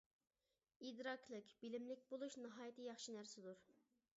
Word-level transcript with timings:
-ئىدراكلىق، 0.01 1.51
بىلىملىك 1.65 2.09
بولۇش 2.13 2.39
ناھايىتى 2.47 2.89
ياخشى 2.89 3.17
نەرسىدۇر. 3.19 3.63